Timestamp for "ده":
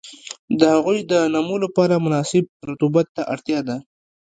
3.67-3.77